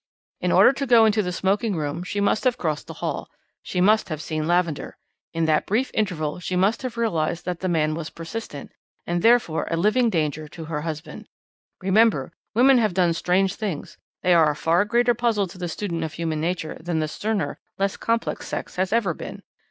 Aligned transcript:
"In 0.39 0.51
order 0.51 0.71
to 0.73 0.87
go 0.87 1.05
into 1.05 1.21
the 1.21 1.31
smoking 1.31 1.75
room 1.75 2.01
she 2.01 2.19
must 2.19 2.43
have 2.45 2.57
crossed 2.57 2.87
the 2.87 2.95
hall; 3.05 3.29
she 3.61 3.79
must 3.79 4.09
have 4.09 4.19
seen 4.19 4.47
Lavender. 4.47 4.97
In 5.31 5.45
that 5.45 5.67
brief 5.67 5.91
interval 5.93 6.39
she 6.39 6.55
must 6.55 6.81
have 6.81 6.97
realized 6.97 7.45
that 7.45 7.59
the 7.59 7.69
man 7.69 7.93
was 7.93 8.09
persistent, 8.09 8.71
and 9.05 9.21
therefore 9.21 9.67
a 9.69 9.77
living 9.77 10.09
danger 10.09 10.47
to 10.47 10.65
her 10.65 10.81
husband. 10.81 11.27
Remember, 11.81 12.31
women 12.55 12.79
have 12.79 12.95
done 12.95 13.13
strange 13.13 13.53
things; 13.53 13.99
they 14.23 14.33
are 14.33 14.49
a 14.49 14.55
far 14.55 14.85
greater 14.85 15.13
puzzle 15.13 15.45
to 15.45 15.59
the 15.59 15.69
student 15.69 16.03
of 16.03 16.13
human 16.13 16.41
nature 16.41 16.77
than 16.81 16.97
the 16.97 17.07
sterner, 17.07 17.59
less 17.77 17.95
complex 17.95 18.47
sex 18.47 18.77
has 18.77 18.91
ever 18.91 19.13
been. 19.13 19.43